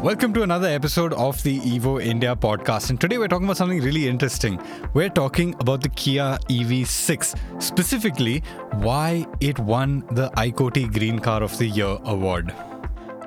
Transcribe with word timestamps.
Welcome 0.00 0.32
to 0.34 0.42
another 0.44 0.68
episode 0.68 1.12
of 1.14 1.42
the 1.42 1.58
Evo 1.58 2.00
India 2.00 2.36
podcast. 2.36 2.90
And 2.90 3.00
today 3.00 3.18
we're 3.18 3.26
talking 3.26 3.46
about 3.46 3.56
something 3.56 3.80
really 3.82 4.06
interesting. 4.06 4.60
We're 4.94 5.08
talking 5.08 5.56
about 5.58 5.80
the 5.80 5.88
Kia 5.88 6.38
EV6, 6.48 7.36
specifically 7.60 8.44
why 8.74 9.26
it 9.40 9.58
won 9.58 10.04
the 10.12 10.30
ICOTY 10.36 10.92
Green 10.92 11.18
Car 11.18 11.42
of 11.42 11.58
the 11.58 11.66
Year 11.66 11.98
award. 12.04 12.54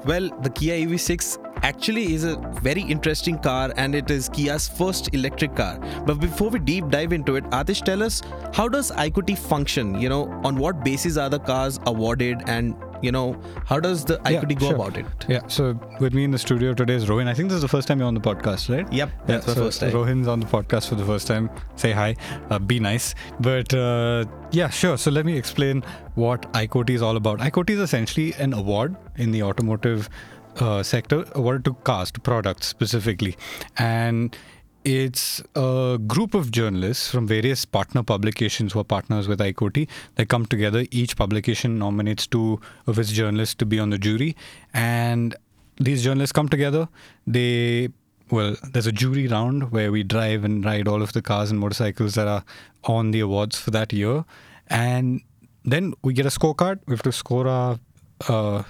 Well, 0.05 0.29
the 0.44 0.49
Kia 0.49 0.88
EV6 0.88 1.60
actually 1.63 2.13
is 2.13 2.23
a 2.23 2.37
very 2.62 2.83
interesting 2.83 3.38
car 3.38 3.74
and 3.76 3.94
it 3.94 4.10
is 4.10 4.29
Kia's 4.29 4.69
first 4.69 5.13
electric 5.13 5.58
car. 5.58 5.78
But 6.06 6.22
before 6.22 6.51
we 6.51 6.60
deep 6.60 6.88
dive 6.88 7.12
into 7.12 7.35
it, 7.35 7.44
Aatish, 7.49 7.83
tell 7.83 8.01
us 8.01 8.22
how 8.53 8.69
does 8.69 8.92
ICOTY 8.92 9.38
function? 9.38 9.99
You 9.99 10.08
know, 10.08 10.29
on 10.46 10.56
what 10.56 10.85
basis 10.85 11.17
are 11.17 11.29
the 11.29 11.40
cars 11.40 11.81
awarded 11.85 12.44
and 12.47 12.76
you 13.02 13.12
know, 13.12 13.40
how 13.65 13.79
does 13.79 14.06
the 14.06 14.18
ICOTY 14.20 14.60
go 14.60 14.68
sure. 14.68 14.76
about 14.76 14.97
it? 14.97 15.06
Yeah, 15.28 15.46
so 15.47 15.79
with 16.00 16.13
me 16.13 16.23
in 16.23 16.31
the 16.31 16.38
studio 16.38 16.73
today 16.73 16.95
is 16.95 17.05
Rohin. 17.05 17.27
I 17.27 17.34
think 17.34 17.50
this 17.50 17.58
is 17.58 17.62
the 17.62 17.68
first 17.68 17.88
time 17.88 18.00
you're 18.00 18.08
on 18.08 18.14
the 18.14 18.22
podcast, 18.22 18.76
right? 18.76 18.92
Yep, 18.92 19.12
that's 19.26 19.48
yeah, 19.48 19.54
the 19.54 19.59
so 19.59 19.66
first 19.66 19.80
time. 19.80 19.92
Rohin's 19.92 20.28
on 20.28 20.40
the 20.40 20.46
podcast 20.46 20.90
for 20.90 20.96
the 20.96 21.06
first 21.06 21.28
time. 21.28 21.50
Say 21.76 21.92
hi, 21.92 22.16
uh, 22.50 22.59
be 22.59 22.80
nice. 22.80 23.16
But 23.40 23.73
uh, 23.73 24.26
yeah, 24.52 24.70
sure. 24.70 24.98
So 24.98 25.12
let 25.12 25.26
me 25.26 25.38
explain 25.38 25.84
what 26.16 26.52
ICOTY 26.54 26.92
is 26.92 27.02
all 27.02 27.18
about. 27.18 27.40
ICOTY 27.40 27.72
is 27.72 27.80
essentially 27.80 28.34
an 28.36 28.54
award 28.54 28.95
in 29.16 29.31
the 29.31 29.44
automotive 29.44 30.09
uh, 30.59 30.84
sector, 30.84 31.26
award 31.34 31.66
to 31.66 31.73
cast 31.86 32.22
products 32.23 32.68
specifically. 32.68 33.38
And 33.78 34.36
it's 34.84 35.44
a 35.55 35.99
group 36.08 36.34
of 36.34 36.52
journalists 36.52 37.09
from 37.09 37.27
various 37.27 37.66
partner 37.66 38.03
publications 38.03 38.73
who 38.73 38.80
are 38.80 38.84
partners 38.84 39.27
with 39.27 39.39
ICOTY. 39.39 39.88
They 40.16 40.26
come 40.26 40.45
together. 40.45 40.85
Each 40.91 41.16
publication 41.16 41.77
nominates 41.77 42.26
two 42.26 42.59
of 42.88 42.98
its 42.98 43.12
journalists 43.12 43.55
to 43.55 43.66
be 43.66 43.80
on 43.80 43.91
the 43.91 43.98
jury. 43.98 44.36
And 44.73 45.36
these 45.77 46.03
journalists 46.03 46.31
come 46.31 46.49
together. 46.49 46.89
They, 47.27 47.89
well, 48.31 48.55
there's 48.72 48.88
a 48.88 48.91
jury 48.91 49.27
round 49.27 49.72
where 49.72 49.91
we 49.91 50.03
drive 50.03 50.44
and 50.44 50.66
ride 50.66 50.88
all 50.88 51.02
of 51.02 51.13
the 51.13 51.22
cars 51.22 51.52
and 51.52 51.59
motorcycles 51.59 52.16
that 52.16 52.28
are 52.28 52.44
on 52.86 53.11
the 53.11 53.19
awards 53.19 53.59
for 53.59 53.72
that 53.72 53.94
year. 53.94 54.25
And 54.67 55.22
then 55.63 55.94
we 56.02 56.13
get 56.13 56.25
a 56.25 56.30
scorecard. 56.30 56.80
We 56.88 56.94
have 56.94 57.03
to 57.03 57.11
score 57.11 57.47
our 57.47 57.80
uh, 58.28 58.63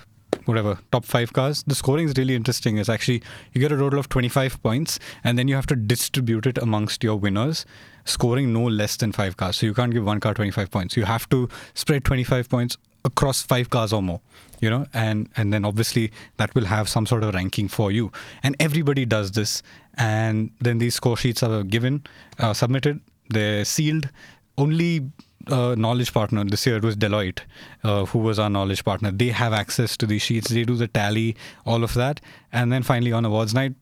whatever 0.46 0.80
top 0.92 1.06
five 1.06 1.34
cars. 1.34 1.64
The 1.64 1.76
scoring 1.76 2.08
is 2.08 2.14
really 2.18 2.36
interesting. 2.36 2.78
It's 2.78 2.90
actually 2.90 3.22
you 3.54 3.62
get 3.62 3.72
a 3.72 3.78
total 3.78 4.00
of 4.00 4.10
25 4.10 4.62
points 4.62 5.00
and 5.24 5.38
then 5.38 5.48
you 5.48 5.56
have 5.56 5.68
to 5.68 5.76
distribute 5.76 6.46
it 6.46 6.58
amongst 6.58 7.04
your 7.04 7.16
winners 7.16 7.66
scoring 8.06 8.52
no 8.52 8.64
less 8.64 8.98
than 8.98 9.12
five 9.12 9.38
cars. 9.38 9.58
So 9.58 9.66
you 9.66 9.74
can't 9.74 9.94
give 9.94 10.06
one 10.06 10.20
car 10.20 10.34
25 10.34 10.72
points. 10.72 10.98
You 10.98 11.06
have 11.06 11.30
to 11.30 11.50
spread 11.74 12.04
25 12.04 12.50
points 12.50 12.78
across 13.06 13.42
five 13.42 13.70
cars 13.70 13.94
or 13.94 14.02
more 14.02 14.22
you 14.62 14.70
know? 14.70 14.86
And 14.94 15.28
and 15.36 15.52
then 15.52 15.66
obviously 15.66 16.12
that 16.38 16.56
will 16.56 16.66
have 16.66 16.88
some 16.88 17.06
sort 17.06 17.24
of 17.24 17.34
ranking 17.34 17.68
for 17.68 17.92
you. 17.92 18.12
And 18.44 18.56
everybody 18.60 19.06
does 19.06 19.32
this 19.32 19.62
and 19.96 20.52
then 20.62 20.78
these 20.78 20.96
score 20.96 21.18
sheets 21.18 21.44
are 21.44 21.64
given 21.64 22.04
uh, 22.40 22.54
submitted. 22.54 23.02
They're 23.30 23.66
sealed. 23.66 24.10
Only 24.58 25.10
uh, 25.48 25.76
knowledge 25.78 26.14
partner 26.14 26.44
this 26.44 26.66
year 26.66 26.78
it 26.78 26.84
was 26.84 26.96
deloitte 26.96 27.40
uh, 27.84 28.06
who 28.06 28.20
was 28.20 28.40
our 28.40 28.50
knowledge 28.50 28.84
partner 28.84 29.12
they 29.12 29.30
have 29.30 29.54
access 29.54 29.98
to 29.98 30.06
these 30.06 30.22
sheets 30.22 30.50
they 30.50 30.64
do 30.64 30.76
the 30.76 30.88
tally 30.88 31.36
all 31.66 31.84
of 31.84 31.94
that 31.94 32.22
and 32.52 32.72
then 32.72 32.84
finally 32.84 33.12
on 33.12 33.26
awards 33.26 33.54
night 33.54 33.74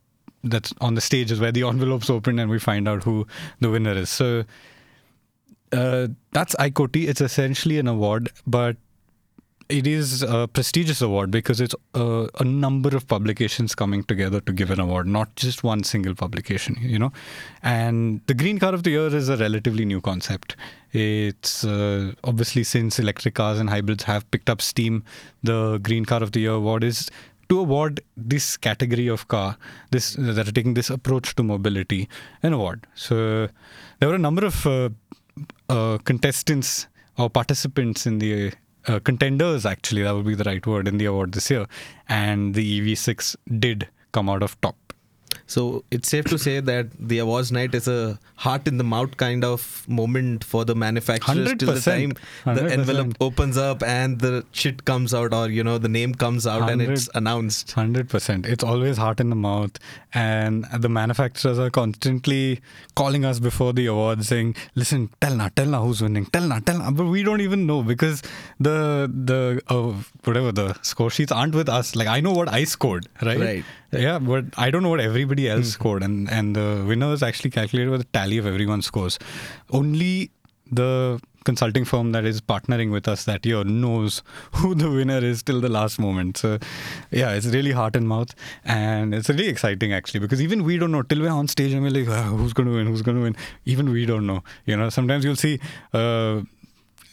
that's 0.44 0.74
on 0.80 0.96
the 0.96 1.02
stage 1.02 1.32
is 1.32 1.40
where 1.40 1.52
the 1.52 1.64
envelopes 1.68 2.10
open 2.10 2.40
and 2.40 2.50
we 2.50 2.60
find 2.60 2.88
out 2.88 3.04
who 3.04 3.26
the 3.60 3.70
winner 3.70 3.94
is 3.94 4.10
so 4.10 4.44
uh, 5.72 6.08
that's 6.32 6.56
ICOTY. 6.56 7.08
It's 7.08 7.22
essentially 7.22 7.80
an 7.80 7.88
award, 7.88 8.30
but 8.48 8.78
it 9.68 9.86
is 9.86 10.24
a 10.24 10.48
prestigious 10.48 11.00
award 11.02 11.30
because 11.30 11.62
it's 11.62 11.76
a, 11.94 12.28
a, 12.40 12.44
number 12.44 12.96
of 12.96 13.08
publications 13.08 13.76
coming 13.76 14.04
together 14.04 14.42
to 14.42 14.52
give 14.52 14.72
an 14.72 14.80
award, 14.80 15.06
not 15.06 15.36
just 15.36 15.64
one 15.64 15.84
single 15.84 16.16
publication, 16.16 16.76
you 16.82 16.98
know. 16.98 17.12
And 17.62 18.22
the 18.26 18.34
Green 18.34 18.58
Car 18.58 18.74
of 18.74 18.82
the 18.82 18.92
Year 18.92 19.16
is 19.16 19.30
a 19.30 19.38
relatively 19.38 19.86
new 19.86 20.02
concept. 20.02 20.56
It's 20.92 21.64
uh, 21.64 22.14
obviously 22.24 22.64
since 22.64 23.00
electric 23.00 23.36
cars 23.36 23.60
and 23.60 23.70
hybrids 23.70 24.04
have 24.04 24.30
picked 24.32 24.50
up 24.50 24.62
steam, 24.62 25.04
the 25.44 25.80
Green 25.84 26.06
Car 26.06 26.24
of 26.24 26.32
the 26.32 26.42
Year 26.42 26.54
award 26.54 26.84
is 26.84 27.10
to 27.50 27.60
award 27.60 28.02
this 28.16 28.58
category 28.58 29.08
of 29.08 29.28
car, 29.28 29.58
this 29.92 30.14
that 30.14 30.48
are 30.48 30.52
taking 30.52 30.76
this 30.76 30.90
approach 30.90 31.36
to 31.36 31.44
mobility, 31.44 32.08
an 32.44 32.54
award. 32.54 32.86
So 32.96 33.50
there 34.00 34.10
were 34.10 34.16
a 34.16 34.20
number 34.20 34.46
of 34.46 34.66
uh, 34.68 34.90
uh, 35.68 35.98
contestants 36.00 36.88
or 37.18 37.30
participants 37.30 38.06
in 38.06 38.20
the 38.20 38.54
uh, 38.88 39.00
contenders 39.00 39.66
actually. 39.66 40.04
That 40.04 40.16
would 40.16 40.26
be 40.26 40.36
the 40.36 40.44
right 40.44 40.66
word 40.66 40.88
in 40.88 40.98
the 40.98 41.06
award 41.06 41.34
this 41.34 41.50
year. 41.50 41.66
And 42.08 42.54
the 42.54 42.82
ev6 42.82 43.36
did 43.60 43.88
come 44.12 44.30
out 44.30 44.44
of 44.44 44.60
top 44.62 44.89
so 45.54 45.62
it's 45.96 46.10
safe 46.14 46.26
to 46.32 46.38
say 46.38 46.56
that 46.72 46.88
the 47.12 47.18
awards 47.26 47.52
night 47.58 47.74
is 47.78 47.88
a 47.88 48.00
heart 48.46 48.68
in 48.72 48.78
the 48.82 48.84
mouth 48.94 49.14
kind 49.22 49.44
of 49.44 49.64
moment 50.00 50.44
for 50.52 50.64
the 50.70 50.76
manufacturers 50.76 51.54
till 51.62 51.74
the 51.74 51.82
time 51.82 52.12
100%. 52.46 52.56
the 52.60 52.72
envelope 52.78 53.16
opens 53.28 53.58
up 53.58 53.82
and 53.94 54.20
the 54.26 54.34
shit 54.52 54.84
comes 54.92 55.16
out 55.20 55.34
or 55.40 55.50
you 55.50 55.64
know 55.70 55.78
the 55.88 55.90
name 55.98 56.14
comes 56.26 56.46
out 56.46 56.70
and 56.74 56.84
it's 56.84 57.10
announced. 57.16 57.74
100%. 57.76 58.46
It's 58.46 58.64
always 58.64 58.98
heart 59.06 59.20
in 59.20 59.30
the 59.30 59.40
mouth 59.48 59.72
and 60.14 60.66
the 60.86 60.90
manufacturers 60.90 61.58
are 61.60 61.70
constantly 61.70 62.62
calling 62.96 63.26
us 63.26 63.40
before 63.40 63.74
the 63.74 63.88
awards 63.88 64.28
saying, 64.28 64.56
"Listen, 64.76 65.10
tell 65.22 65.36
now, 65.36 65.50
tell 65.56 65.66
now 65.66 65.84
who's 65.86 66.02
winning. 66.02 66.26
Tell 66.38 66.48
now, 66.54 66.60
tell 66.60 66.78
now." 66.78 66.92
But 66.92 67.06
we 67.06 67.24
don't 67.24 67.42
even 67.42 67.66
know 67.66 67.82
because 67.84 68.22
the 68.60 68.78
the 69.32 69.62
uh, 69.68 69.94
whatever 70.30 70.52
the 70.52 70.68
score 70.94 71.10
sheets 71.10 71.32
aren't 71.32 71.56
with 71.56 71.70
us. 71.70 71.96
Like 71.96 72.08
I 72.08 72.20
know 72.20 72.32
what 72.32 72.50
I 72.50 72.64
scored, 72.64 73.08
right? 73.22 73.40
Right. 73.40 73.66
Yeah, 73.92 74.20
but 74.20 74.46
I 74.58 74.70
don't 74.70 74.84
know 74.84 74.90
what 74.90 75.00
everybody 75.00 75.50
else 75.50 75.68
mm. 75.68 75.72
scored, 75.72 76.04
and 76.04 76.30
and 76.30 76.56
the 76.56 76.86
winner 76.88 77.12
is 77.14 77.24
actually 77.24 77.50
calculated 77.50 77.90
with 77.90 78.02
a 78.02 78.06
tally 78.06 78.38
of 78.38 78.46
everyone's 78.46 78.86
scores. 78.86 79.18
Only 79.72 80.32
the 80.72 81.20
consulting 81.46 81.86
firm 81.86 82.12
that 82.12 82.26
is 82.26 82.42
partnering 82.42 82.92
with 82.92 83.08
us 83.08 83.24
that 83.26 83.46
year 83.46 83.64
knows 83.64 84.22
who 84.54 84.76
the 84.76 84.90
winner 84.90 85.18
is 85.18 85.42
till 85.42 85.62
the 85.62 85.70
last 85.70 86.00
moment. 86.00 86.38
So, 86.38 86.60
yeah, 87.12 87.32
it's 87.32 87.48
really 87.48 87.72
heart 87.72 87.96
and 87.96 88.08
mouth, 88.08 88.36
and 88.64 89.16
it's 89.16 89.30
really 89.30 89.48
exciting 89.48 89.94
actually 89.94 90.20
because 90.20 90.42
even 90.42 90.64
we 90.64 90.78
don't 90.78 90.92
know 90.92 91.02
till 91.02 91.22
we're 91.22 91.30
on 91.30 91.48
stage 91.48 91.74
and 91.74 91.82
we're 91.82 91.92
like, 91.92 92.08
oh, 92.08 92.38
who's 92.38 92.54
going 92.54 92.70
to 92.70 92.76
win? 92.76 92.88
Who's 92.88 93.02
going 93.02 93.18
to 93.18 93.24
win? 93.24 93.36
Even 93.66 93.92
we 93.92 94.06
don't 94.06 94.28
know. 94.28 94.44
You 94.66 94.78
know, 94.78 94.90
sometimes 94.90 95.24
you'll 95.26 95.36
see. 95.36 95.60
Uh, 95.94 96.42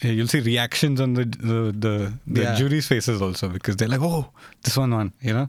you'll 0.02 0.26
see 0.28 0.40
reactions 0.40 1.00
on 1.00 1.14
the 1.14 1.24
the 1.24 1.74
the, 1.78 2.12
the 2.26 2.42
yeah. 2.42 2.54
jury's 2.54 2.86
faces 2.86 3.22
also 3.22 3.48
because 3.48 3.76
they're 3.76 3.88
like, 3.88 4.02
"Oh, 4.02 4.28
this 4.62 4.76
one 4.76 4.90
won," 4.90 5.12
you 5.20 5.32
know. 5.32 5.48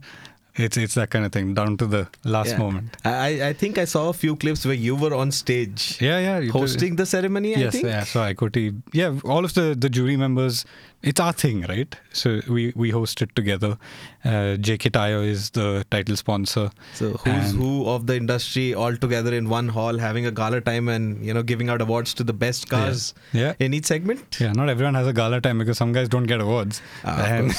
It's 0.57 0.75
it's 0.75 0.95
that 0.95 1.12
kind 1.12 1.25
of 1.25 1.31
thing 1.31 1.53
down 1.53 1.78
to 1.78 1.85
the 1.85 2.07
last 2.23 2.51
yeah. 2.51 2.57
moment. 2.57 2.97
I 3.06 3.50
I 3.50 3.53
think 3.53 3.78
I 3.78 3.85
saw 3.85 4.09
a 4.09 4.13
few 4.13 4.35
clips 4.35 4.66
where 4.66 4.73
you 4.73 4.95
were 4.95 5.13
on 5.13 5.31
stage. 5.31 5.97
Yeah, 6.01 6.19
yeah. 6.19 6.51
Hosting 6.51 6.95
the 6.95 7.06
ceremony. 7.06 7.51
Yes, 7.51 7.68
I 7.68 7.72
think. 7.72 7.85
yeah. 7.85 8.03
So 8.03 8.22
I 8.22 8.34
could. 8.34 8.57
Yeah, 8.91 9.19
all 9.23 9.45
of 9.45 9.53
the 9.53 9.75
the 9.79 9.90
jury 9.90 10.18
members. 10.18 10.66
It's 11.03 11.19
our 11.19 11.31
thing, 11.31 11.62
right? 11.69 11.95
So 12.12 12.41
we 12.50 12.73
we 12.75 12.90
host 12.90 13.22
it 13.22 13.35
together. 13.35 13.78
Uh, 14.25 14.57
JK 14.68 14.91
Tyre 14.94 15.22
is 15.22 15.51
the 15.51 15.85
title 15.91 16.16
sponsor. 16.16 16.72
So 16.95 17.12
who's 17.12 17.51
who 17.51 17.88
of 17.88 18.07
the 18.07 18.16
industry 18.16 18.74
all 18.74 18.97
together 18.97 19.34
in 19.35 19.47
one 19.47 19.68
hall, 19.68 20.00
having 20.00 20.25
a 20.25 20.31
gala 20.31 20.62
time, 20.62 20.89
and 20.89 21.24
you 21.24 21.35
know 21.35 21.44
giving 21.44 21.69
out 21.69 21.81
awards 21.81 22.16
to 22.16 22.24
the 22.24 22.34
best 22.34 22.68
cars. 22.68 23.13
Yeah. 23.31 23.41
yeah. 23.41 23.66
In 23.68 23.75
each 23.75 23.85
segment. 23.85 24.38
Yeah. 24.39 24.53
Not 24.53 24.69
everyone 24.69 24.95
has 24.95 25.07
a 25.07 25.13
gala 25.13 25.39
time 25.39 25.59
because 25.59 25.78
some 25.78 25.94
guys 25.94 26.09
don't 26.09 26.24
get 26.24 26.41
awards. 26.41 26.81
Ah, 27.03 27.24
and, 27.25 27.53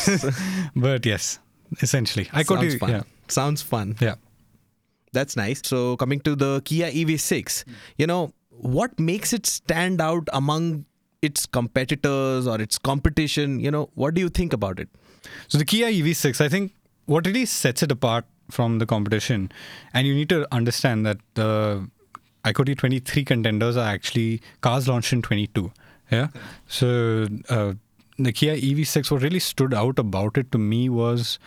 but 0.77 1.07
yes, 1.07 1.39
essentially. 1.83 2.29
I 2.33 2.43
Sounds 2.43 2.75
fun. 2.77 2.91
Yeah. 2.91 3.03
Sounds 3.29 3.63
fun. 3.63 3.97
Yeah. 4.01 4.15
That's 5.13 5.37
nice. 5.37 5.61
So 5.65 5.97
coming 5.97 6.21
to 6.21 6.37
the 6.37 6.63
Kia 6.65 6.91
EV6, 6.91 7.65
you 7.97 8.07
know, 8.07 8.33
what 8.51 8.99
makes 8.99 9.33
it 9.33 9.47
stand 9.47 10.01
out 10.01 10.29
among 10.33 10.85
its 11.23 11.47
competitors 11.47 12.47
or 12.47 12.61
its 12.61 12.79
competition? 12.79 13.61
You 13.61 13.71
know, 13.71 13.91
what 13.95 14.15
do 14.15 14.21
you 14.21 14.29
think 14.29 14.53
about 14.53 14.79
it? 14.81 14.89
So 15.49 15.59
the 15.59 15.65
Kia 15.65 15.87
EV6, 15.87 16.41
I 16.41 16.49
think 16.49 16.73
what 17.07 17.27
really 17.27 17.47
sets 17.47 17.83
it 17.83 17.91
apart 17.91 18.25
from 18.51 18.79
the 18.79 18.87
competition, 18.87 19.53
and 19.93 20.07
you 20.07 20.15
need 20.15 20.29
to 20.31 20.47
understand 20.53 21.05
that 21.07 21.19
the 21.35 21.89
ICOTY 22.45 22.79
23 22.79 23.25
contenders 23.25 23.77
are 23.77 23.89
actually 23.89 24.41
cars 24.61 24.89
launched 24.89 25.13
in 25.13 25.23
22. 25.23 25.71
Yeah. 26.11 26.29
So 26.67 27.27
uh, 27.49 27.75
the 28.19 28.33
Kia 28.33 28.57
EV6, 28.57 29.11
what 29.11 29.23
really 29.23 29.39
stood 29.39 29.73
out 29.73 29.99
about 29.99 30.37
it 30.37 30.51
to 30.53 30.59
me 30.59 30.89
was 30.89 31.39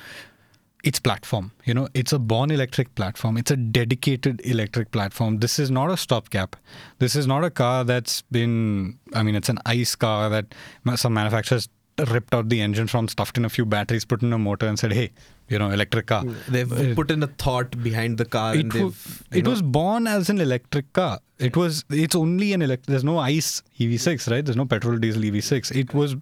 its 0.84 1.00
platform. 1.00 1.52
You 1.66 1.74
know, 1.74 1.88
it's 1.94 2.12
a 2.12 2.20
born 2.20 2.50
electric 2.52 2.94
platform. 2.96 3.38
It's 3.38 3.52
a 3.52 3.56
dedicated 3.58 4.42
electric 4.44 4.92
platform. 4.92 5.40
This 5.40 5.60
is 5.60 5.70
not 5.70 5.92
a 5.92 5.98
stopgap. 5.98 6.56
This 7.00 7.16
is 7.16 7.28
not 7.28 7.44
a 7.44 7.50
car 7.52 7.84
that's 7.84 8.22
been. 8.24 8.98
I 9.14 9.24
mean, 9.24 9.36
it's 9.36 9.50
an 9.50 9.60
ICE 9.66 9.96
car 9.96 10.30
that 10.30 10.54
some 10.96 11.14
manufacturers 11.14 11.70
ripped 12.08 12.34
out 12.34 12.50
the 12.50 12.62
engine 12.62 12.88
from, 12.88 13.08
stuffed 13.08 13.38
in 13.38 13.46
a 13.46 13.50
few 13.50 13.66
batteries, 13.66 14.06
put 14.06 14.24
in 14.24 14.34
a 14.34 14.40
motor, 14.40 14.66
and 14.68 14.80
said, 14.80 14.92
"Hey, 14.92 15.12
you 15.50 15.60
know, 15.60 15.70
electric 15.70 16.08
car." 16.08 16.24
They've 16.48 16.72
uh, 16.72 16.96
put 16.96 17.12
in 17.12 17.22
a 17.22 17.28
thought 17.28 17.84
behind 17.84 18.18
the 18.18 18.26
car. 18.26 18.56
It, 18.56 18.70
w- 18.70 18.94
it 19.32 19.48
was 19.48 19.62
born 19.62 20.08
as 20.08 20.30
an 20.30 20.42
electric 20.42 20.92
car. 20.94 21.20
It 21.38 21.56
was. 21.56 21.86
It's 21.92 22.16
only 22.16 22.54
an 22.54 22.62
electric. 22.64 22.88
There's 22.88 23.04
no 23.04 23.20
ICE 23.20 23.62
EV6, 23.80 24.32
right? 24.32 24.44
There's 24.44 24.58
no 24.58 24.66
petrol 24.66 24.98
diesel 24.98 25.22
EV6. 25.22 25.76
It 25.76 25.94
was 25.94 26.16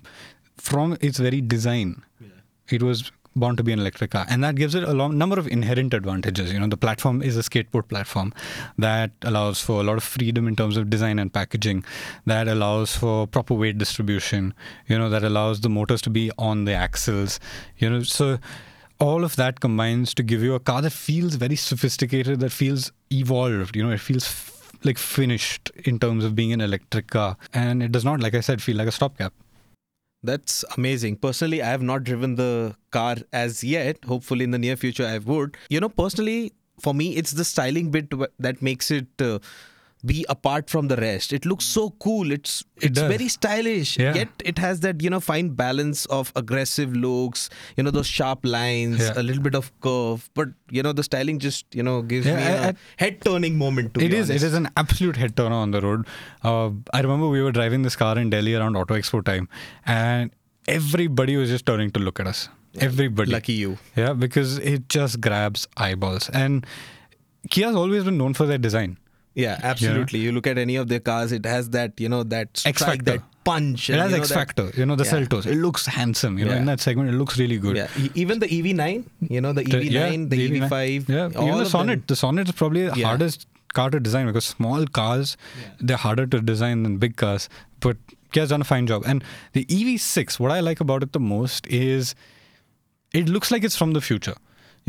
from 0.59 0.97
its 1.01 1.17
very 1.19 1.41
design. 1.41 2.03
Yeah. 2.19 2.27
It 2.69 2.83
was 2.83 3.11
born 3.35 3.55
to 3.55 3.63
be 3.63 3.71
an 3.71 3.79
electric 3.79 4.11
car, 4.11 4.25
and 4.29 4.43
that 4.43 4.55
gives 4.55 4.75
it 4.75 4.83
a 4.83 4.93
long 4.93 5.17
number 5.17 5.39
of 5.39 5.47
inherent 5.47 5.93
advantages. 5.93 6.51
You 6.51 6.59
know, 6.59 6.67
the 6.67 6.77
platform 6.77 7.21
is 7.21 7.37
a 7.37 7.41
skateboard 7.41 7.87
platform 7.87 8.33
that 8.77 9.11
allows 9.21 9.61
for 9.61 9.79
a 9.79 9.83
lot 9.83 9.97
of 9.97 10.03
freedom 10.03 10.47
in 10.47 10.55
terms 10.55 10.77
of 10.77 10.89
design 10.89 11.19
and 11.19 11.31
packaging, 11.31 11.85
that 12.25 12.47
allows 12.47 12.95
for 12.95 13.27
proper 13.27 13.53
weight 13.53 13.77
distribution. 13.77 14.53
You 14.87 14.97
know, 14.97 15.09
that 15.09 15.23
allows 15.23 15.61
the 15.61 15.69
motors 15.69 16.01
to 16.03 16.09
be 16.09 16.31
on 16.37 16.65
the 16.65 16.73
axles. 16.73 17.39
You 17.77 17.89
know, 17.89 18.03
so 18.03 18.39
all 18.99 19.23
of 19.23 19.35
that 19.37 19.61
combines 19.61 20.13
to 20.15 20.23
give 20.23 20.43
you 20.43 20.55
a 20.55 20.59
car 20.59 20.81
that 20.81 20.91
feels 20.91 21.35
very 21.35 21.55
sophisticated, 21.55 22.41
that 22.41 22.51
feels 22.51 22.91
evolved. 23.11 23.75
You 23.75 23.83
know, 23.83 23.91
it 23.91 24.01
feels 24.01 24.25
f- 24.25 24.71
like 24.83 24.97
finished 24.97 25.71
in 25.85 25.99
terms 25.99 26.25
of 26.25 26.35
being 26.35 26.51
an 26.51 26.61
electric 26.61 27.07
car, 27.07 27.37
and 27.53 27.81
it 27.81 27.91
does 27.91 28.03
not, 28.03 28.19
like 28.19 28.33
I 28.35 28.41
said, 28.41 28.61
feel 28.61 28.75
like 28.75 28.87
a 28.87 28.91
stopgap. 28.91 29.33
That's 30.21 30.65
amazing. 30.75 31.17
Personally, 31.17 31.61
I 31.61 31.67
have 31.67 31.81
not 31.81 32.03
driven 32.03 32.35
the 32.35 32.75
car 32.91 33.15
as 33.31 33.63
yet. 33.63 34.03
Hopefully, 34.05 34.43
in 34.43 34.51
the 34.51 34.57
near 34.57 34.75
future, 34.75 35.05
I 35.05 35.17
would. 35.19 35.55
You 35.69 35.79
know, 35.79 35.89
personally, 35.89 36.53
for 36.81 36.93
me, 36.93 37.15
it's 37.15 37.31
the 37.31 37.45
styling 37.45 37.89
bit 37.91 38.11
that 38.37 38.61
makes 38.61 38.91
it 38.91 39.07
uh, 39.21 39.39
be 40.05 40.25
apart 40.29 40.69
from 40.69 40.87
the 40.87 40.95
rest. 40.95 41.33
It 41.33 41.45
looks 41.45 41.65
so 41.65 41.89
cool. 41.99 42.31
It's 42.31 42.63
it's 42.77 42.95
does. 42.99 43.09
very 43.11 43.27
stylish. 43.27 43.97
Yeah. 43.99 44.13
Yet 44.15 44.29
it 44.45 44.57
has 44.57 44.79
that 44.81 45.01
you 45.03 45.09
know 45.09 45.19
fine 45.19 45.49
balance 45.49 46.05
of 46.05 46.31
aggressive 46.35 46.95
looks. 46.95 47.49
You 47.75 47.83
know 47.83 47.91
those 47.91 48.07
sharp 48.07 48.45
lines, 48.45 48.99
Yeah. 48.99 49.13
a 49.17 49.23
little 49.23 49.43
bit 49.43 49.55
of 49.55 49.71
curve. 49.81 50.29
But 50.35 50.49
you 50.69 50.81
know 50.83 50.93
the 50.93 51.03
styling 51.03 51.39
just 51.39 51.65
you 51.73 51.83
know 51.83 52.01
gives 52.01 52.25
Yeah, 52.25 52.37
me 52.37 52.43
I- 52.43 52.49
a 52.51 52.69
I- 52.69 52.75
head 52.97 53.19
turning 53.25 53.57
moment. 53.57 53.93
To 53.95 54.03
It 54.05 54.13
is. 54.13 54.29
Honest. 54.29 54.45
is 54.45 54.53
an 54.53 54.69
absolute 54.77 55.17
head 55.17 55.35
turner 55.35 55.55
on 55.55 55.71
the 55.71 55.81
road. 55.81 56.05
Uh, 56.43 56.69
I 56.93 57.01
remember 57.01 57.27
we 57.27 57.41
were 57.41 57.51
driving 57.51 57.81
this 57.81 57.97
car 57.97 58.17
in 58.17 58.29
Delhi 58.29 58.55
around 58.55 58.77
Auto 58.77 58.93
Expo 58.95 59.23
time, 59.25 59.49
and 59.85 60.31
everybody 60.67 61.35
was 61.35 61.49
just 61.49 61.65
turning 61.65 61.91
to 61.91 61.99
look 61.99 62.19
at 62.21 62.27
us. 62.27 62.47
Everybody. 62.79 63.31
Lucky 63.31 63.53
you. 63.53 63.77
Yeah, 63.97 64.13
because 64.13 64.57
it 64.59 64.87
just 64.87 65.19
grabs 65.19 65.67
eyeballs. 65.75 66.29
And 66.29 66.65
Kia's 67.49 67.75
always 67.75 68.03
been 68.03 68.17
known 68.17 68.33
for 68.33 68.45
their 68.45 68.57
design. 68.59 68.97
Yeah, 69.43 69.59
absolutely. 69.71 70.19
You 70.19 70.31
look 70.31 70.47
at 70.47 70.57
any 70.57 70.75
of 70.75 70.87
their 70.89 70.99
cars, 71.09 71.31
it 71.31 71.45
has 71.45 71.69
that 71.71 71.99
you 72.05 72.09
know 72.13 72.23
that 72.35 72.57
strike, 72.57 73.05
that 73.05 73.21
punch. 73.49 73.89
It 73.89 73.93
and, 73.93 74.01
has 74.01 74.11
know, 74.11 74.17
X 74.17 74.29
that- 74.29 74.35
Factor. 74.35 74.65
You 74.79 74.85
know, 74.85 74.95
the 74.95 75.05
Yeah. 75.05 75.11
Seltos. 75.11 75.45
It 75.45 75.55
looks 75.55 75.85
handsome. 75.85 76.37
You 76.39 76.45
know, 76.45 76.57
in 76.61 76.65
that 76.65 76.79
segment, 76.87 77.09
it 77.09 77.17
looks 77.21 77.37
really 77.39 77.57
good. 77.57 77.77
Yeah, 77.77 77.87
even 78.23 78.39
the 78.39 78.47
EV9, 78.47 79.05
you 79.37 79.41
know, 79.41 79.53
the 79.53 79.63
The- 79.63 79.77
EV9, 79.85 80.29
the, 80.29 80.37
EV9. 80.47 80.69
EV5, 80.69 81.09
Yeah, 81.09 81.27
even 81.27 81.31
the 81.31 81.51
of 81.51 81.71
them. 81.71 81.87
Sonet. 81.87 82.07
The 82.07 82.15
Sonet 82.15 82.45
is 82.53 82.55
probably 82.63 82.87
the 82.87 82.97
Yeah. 82.99 83.07
hardest 83.07 83.47
car 83.73 83.89
to 83.91 83.99
design 83.99 84.25
because 84.27 84.45
small 84.45 84.85
cars 84.87 85.37
they're 85.79 85.97
harder 86.05 86.25
to 86.25 86.41
design 86.41 86.83
than 86.83 86.97
big 86.97 87.15
cars. 87.15 87.47
But 87.79 87.97
Kia's 88.33 88.49
done 88.49 88.61
a 88.61 88.65
fine 88.65 88.87
job. 88.87 89.03
And 89.05 89.23
the 89.53 89.65
EV6, 89.65 90.39
what 90.39 90.51
I 90.51 90.59
like 90.59 90.79
about 90.79 91.03
it 91.03 91.13
the 91.13 91.19
most 91.19 91.67
is 91.67 92.13
it 93.13 93.29
looks 93.29 93.51
like 93.51 93.63
it's 93.63 93.75
from 93.75 93.93
the 93.93 94.01
future. 94.01 94.35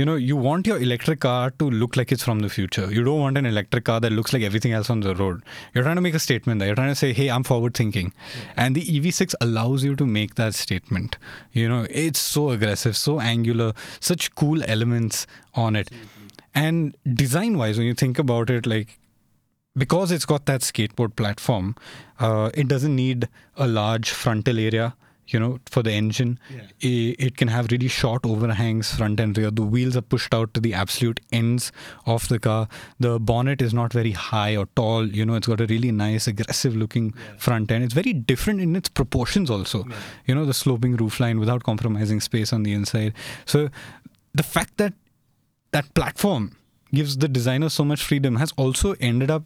You 0.01 0.07
know, 0.07 0.15
you 0.15 0.35
want 0.35 0.67
your 0.67 0.79
electric 0.79 1.21
car 1.21 1.51
to 1.59 1.71
look 1.71 1.95
like 1.95 2.11
it's 2.11 2.23
from 2.23 2.39
the 2.39 2.49
future. 2.49 2.91
You 2.91 3.05
don't 3.05 3.21
want 3.21 3.37
an 3.37 3.45
electric 3.45 3.85
car 3.85 4.01
that 4.01 4.11
looks 4.11 4.33
like 4.33 4.43
everything 4.43 4.73
else 4.73 4.89
on 4.89 5.01
the 5.01 5.15
road. 5.15 5.43
You're 5.75 5.85
trying 5.85 5.97
to 5.97 6.01
make 6.01 6.15
a 6.15 6.19
statement 6.19 6.59
there. 6.59 6.69
You're 6.69 6.75
trying 6.75 6.89
to 6.89 6.95
say, 6.95 7.13
hey, 7.13 7.29
I'm 7.29 7.43
forward 7.43 7.75
thinking. 7.75 8.15
And 8.57 8.75
the 8.75 8.81
EV6 8.81 9.35
allows 9.43 9.85
you 9.85 9.95
to 9.97 10.07
make 10.07 10.37
that 10.37 10.55
statement. 10.55 11.19
You 11.53 11.69
know, 11.69 11.87
it's 11.91 12.19
so 12.19 12.49
aggressive, 12.49 12.97
so 12.97 13.21
angular, 13.21 13.75
such 14.01 14.35
cool 14.35 14.63
elements 14.63 15.27
on 15.53 15.77
it. 15.77 15.91
And 16.55 16.97
design 17.05 17.59
wise, 17.59 17.77
when 17.77 17.87
you 17.87 17.93
think 17.93 18.19
about 18.19 18.49
it, 18.49 18.65
like, 18.65 18.99
because 19.77 20.13
it's 20.13 20.25
got 20.25 20.47
that 20.47 20.63
skateboard 20.63 21.15
platform, 21.15 21.77
uh, 22.19 22.49
it 22.55 22.69
doesn't 22.69 22.97
need 22.97 23.29
a 23.55 23.69
large 23.69 24.09
frontal 24.09 24.59
area, 24.59 24.95
you 25.33 25.41
know, 25.41 25.59
for 25.75 25.83
the 25.83 25.93
engine. 25.93 26.39
I- 26.83 27.17
It, 27.27 27.37
can 27.37 27.49
have 27.49 27.71
really 27.73 27.89
short 27.89 28.25
overhangs, 28.27 28.95
front 28.95 29.21
and 29.21 29.37
rear. 29.39 29.51
The 29.51 29.63
wheels 29.63 29.97
are 29.97 30.03
pushed 30.15 30.35
out 30.35 30.53
to 30.55 30.61
the 30.61 30.75
absolute 30.75 31.21
ends 31.33 31.71
of 32.07 32.27
the 32.29 32.39
car. 32.39 32.69
The 32.99 33.19
bonnet 33.19 33.63
is 33.63 33.73
not 33.75 33.93
very 33.93 34.13
high 34.13 34.57
or 34.57 34.67
tall. 34.77 35.07
You 35.21 35.25
know, 35.25 35.35
it's 35.35 35.47
got 35.47 35.61
a 35.61 35.67
really 35.67 35.93
nice, 35.93 36.27
aggressive 36.27 36.75
looking 36.77 37.13
front 37.39 37.71
end. 37.71 37.85
It's 37.85 37.95
very 37.95 38.13
different 38.13 38.61
in 38.61 38.75
its 38.77 38.89
proportions, 38.89 39.51
also. 39.51 39.85
You 40.27 40.35
know, 40.35 40.45
the 40.45 40.55
sloping 40.55 40.97
roofline 40.97 41.39
without 41.39 41.63
compromising 41.63 42.21
space 42.21 42.53
on 42.53 42.63
the 42.65 42.73
inside. 42.73 43.15
So 43.47 43.69
the 44.35 44.43
fact 44.43 44.77
that 44.79 44.95
that 45.73 45.93
platform 45.95 46.57
gives 46.93 47.17
the 47.19 47.29
designer 47.29 47.69
so 47.69 47.85
much 47.85 48.03
freedom 48.03 48.37
has 48.37 48.53
also 48.57 48.95
ended 49.01 49.31
up 49.31 49.45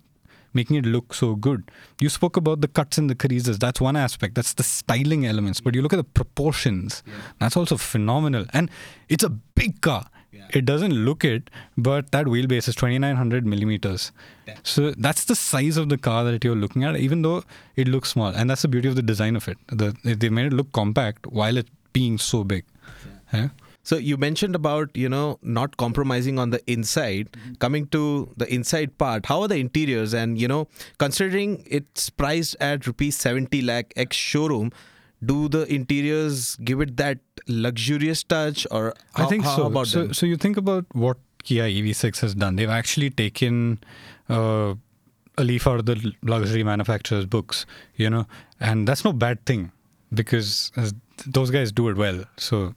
making 0.54 0.76
it 0.76 0.86
look 0.86 1.14
so 1.14 1.34
good. 1.34 1.70
You 2.00 2.08
spoke 2.08 2.36
about 2.36 2.60
the 2.60 2.68
cuts 2.68 2.98
and 2.98 3.10
the 3.10 3.14
creases. 3.14 3.58
That's 3.58 3.80
one 3.80 3.96
aspect. 3.96 4.34
That's 4.34 4.54
the 4.54 4.62
styling 4.62 5.26
elements. 5.26 5.60
But 5.60 5.74
you 5.74 5.82
look 5.82 5.92
at 5.92 5.96
the 5.96 6.04
proportions. 6.04 7.02
That's 7.40 7.56
also 7.56 7.76
phenomenal. 7.76 8.46
And 8.52 8.70
it's 9.08 9.24
a 9.24 9.30
big 9.30 9.80
car. 9.80 10.06
It 10.50 10.64
doesn't 10.64 10.92
look 10.92 11.24
it, 11.24 11.48
but 11.76 12.10
that 12.12 12.26
wheelbase 12.26 12.68
is 12.68 12.74
2900 12.74 13.46
millimeters. 13.46 14.12
So 14.62 14.92
that's 14.92 15.24
the 15.24 15.34
size 15.34 15.76
of 15.76 15.88
the 15.88 15.96
car 15.96 16.24
that 16.24 16.44
you're 16.44 16.56
looking 16.56 16.84
at, 16.84 16.96
even 16.96 17.22
though 17.22 17.44
it 17.76 17.88
looks 17.88 18.10
small. 18.10 18.28
And 18.28 18.50
that's 18.50 18.62
the 18.62 18.68
beauty 18.68 18.88
of 18.88 18.96
the 18.96 19.02
design 19.02 19.36
of 19.36 19.48
it. 19.48 19.58
The, 19.68 19.96
they 20.02 20.28
made 20.28 20.46
it 20.46 20.52
look 20.52 20.72
compact 20.72 21.26
while 21.28 21.56
it 21.56 21.68
being 21.92 22.18
so 22.18 22.44
big. 22.44 22.64
Yeah. 23.32 23.48
So 23.84 23.96
you 23.96 24.16
mentioned 24.16 24.54
about 24.54 24.96
you 24.96 25.08
know 25.08 25.38
not 25.42 25.76
compromising 25.76 26.38
on 26.38 26.50
the 26.50 26.60
inside. 26.70 27.36
Coming 27.58 27.86
to 27.88 28.31
the 28.36 28.52
inside 28.52 28.96
part, 28.98 29.26
how 29.26 29.42
are 29.42 29.48
the 29.48 29.56
interiors? 29.56 30.14
And 30.14 30.40
you 30.40 30.48
know, 30.48 30.69
considering 30.98 31.62
it's 31.66 32.10
priced 32.10 32.56
at 32.60 32.86
rupees 32.86 33.16
seventy 33.16 33.62
lakh 33.62 33.92
ex 33.96 34.16
showroom, 34.16 34.72
do 35.25 35.48
the 35.48 35.62
interiors 35.72 36.56
give 36.56 36.81
it 36.81 36.96
that 36.96 37.19
luxurious 37.46 38.22
touch, 38.22 38.66
or 38.70 38.94
how, 39.14 39.26
I 39.26 39.28
think 39.28 39.44
how 39.44 39.56
so. 39.56 39.66
about 39.66 39.87
so, 39.87 40.02
them? 40.04 40.14
so 40.14 40.26
you 40.26 40.37
think 40.37 40.56
about 40.56 40.87
what 40.92 41.19
Kia 41.44 41.64
EV6 41.64 42.20
has 42.20 42.34
done. 42.34 42.56
They've 42.56 42.70
actually 42.70 43.10
taken 43.10 43.78
uh, 44.28 44.75
a 45.37 45.44
leaf 45.44 45.66
out 45.66 45.80
of 45.80 45.87
the 45.87 46.12
luxury 46.22 46.64
manufacturers' 46.64 47.26
books, 47.26 47.66
you 47.96 48.08
know, 48.08 48.26
and 48.60 48.88
that's 48.88 49.04
no 49.04 49.12
bad 49.12 49.44
thing 49.44 49.72
because 50.12 50.72
uh, 50.76 50.90
those 51.26 51.50
guys 51.50 51.70
do 51.70 51.88
it 51.88 51.96
well. 51.96 52.25
So 52.37 52.75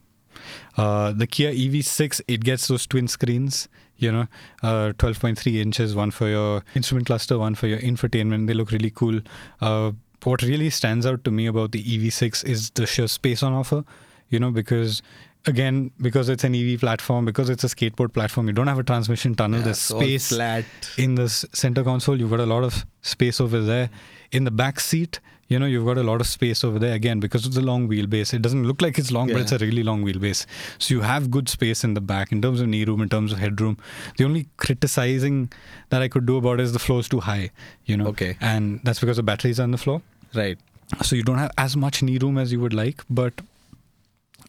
uh, 0.76 1.12
the 1.12 1.26
Kia 1.26 1.52
EV6, 1.52 2.20
it 2.28 2.44
gets 2.44 2.68
those 2.68 2.86
twin 2.86 3.08
screens. 3.08 3.68
You 3.96 4.12
know, 4.12 4.26
uh, 4.62 4.92
12.3 4.98 5.60
inches, 5.60 5.96
one 5.96 6.12
for 6.12 6.28
your 6.28 6.62
instrument 6.76 7.06
cluster, 7.08 7.36
one 7.36 7.56
for 7.56 7.66
your 7.66 7.80
infotainment. 7.80 8.46
They 8.46 8.54
look 8.54 8.70
really 8.70 8.90
cool. 8.90 9.20
Uh, 9.60 9.90
what 10.22 10.42
really 10.42 10.70
stands 10.70 11.04
out 11.04 11.24
to 11.24 11.32
me 11.32 11.46
about 11.46 11.72
the 11.72 11.82
EV6 11.82 12.44
is 12.44 12.70
the 12.70 12.86
sheer 12.86 13.08
space 13.08 13.42
on 13.42 13.52
offer. 13.52 13.84
You 14.28 14.38
know, 14.38 14.52
because 14.52 15.02
again, 15.46 15.90
because 16.00 16.28
it's 16.28 16.44
an 16.44 16.54
EV 16.54 16.78
platform, 16.78 17.24
because 17.24 17.50
it's 17.50 17.64
a 17.64 17.66
skateboard 17.66 18.12
platform, 18.12 18.46
you 18.46 18.52
don't 18.52 18.66
have 18.68 18.78
a 18.78 18.84
transmission 18.84 19.34
tunnel. 19.34 19.58
Yeah, 19.60 19.64
There's 19.64 19.78
space 19.80 20.28
flat. 20.28 20.64
in 20.96 21.14
the 21.16 21.28
center 21.28 21.82
console. 21.82 22.20
You've 22.20 22.30
got 22.30 22.40
a 22.40 22.46
lot 22.46 22.62
of 22.62 22.86
space 23.02 23.40
over 23.40 23.60
there. 23.60 23.90
In 24.30 24.44
the 24.44 24.50
back 24.50 24.78
seat, 24.78 25.18
you 25.48 25.58
know, 25.58 25.66
you've 25.66 25.86
got 25.86 25.98
a 25.98 26.02
lot 26.02 26.20
of 26.20 26.26
space 26.26 26.62
over 26.62 26.78
there 26.78 26.94
again 26.94 27.20
because 27.20 27.46
it's 27.46 27.56
a 27.56 27.62
long 27.62 27.88
wheelbase. 27.88 28.34
It 28.34 28.42
doesn't 28.42 28.66
look 28.66 28.82
like 28.82 28.98
it's 28.98 29.10
long, 29.10 29.28
but 29.28 29.40
it's 29.40 29.52
a 29.52 29.58
really 29.58 29.82
long 29.82 30.04
wheelbase. 30.04 30.44
So 30.78 30.94
you 30.94 31.00
have 31.00 31.30
good 31.30 31.48
space 31.48 31.84
in 31.84 31.94
the 31.94 32.00
back 32.00 32.32
in 32.32 32.42
terms 32.42 32.60
of 32.60 32.68
knee 32.68 32.84
room, 32.84 33.00
in 33.00 33.08
terms 33.08 33.32
of 33.32 33.38
headroom. 33.38 33.78
The 34.18 34.24
only 34.24 34.46
criticizing 34.58 35.50
that 35.88 36.02
I 36.02 36.08
could 36.08 36.26
do 36.26 36.36
about 36.36 36.60
it 36.60 36.64
is 36.64 36.72
the 36.72 36.78
floor 36.78 37.00
is 37.00 37.08
too 37.08 37.20
high, 37.20 37.50
you 37.86 37.96
know. 37.96 38.08
Okay. 38.08 38.36
And 38.40 38.80
that's 38.84 39.00
because 39.00 39.16
the 39.16 39.22
batteries 39.22 39.58
are 39.58 39.62
on 39.62 39.70
the 39.70 39.78
floor. 39.78 40.02
Right. 40.34 40.58
So 41.02 41.16
you 41.16 41.22
don't 41.22 41.38
have 41.38 41.52
as 41.56 41.76
much 41.76 42.02
knee 42.02 42.18
room 42.18 42.38
as 42.38 42.52
you 42.52 42.60
would 42.60 42.74
like, 42.74 43.02
but 43.08 43.32